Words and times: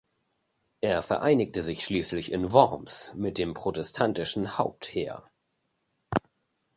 Er 0.83 1.03
vereinigte 1.03 1.61
sich 1.61 1.83
schließlich 1.85 2.31
in 2.31 2.51
Worms 2.51 3.13
mit 3.15 3.37
dem 3.37 3.53
protestantischen 3.53 4.57
Hauptheer. 4.57 5.29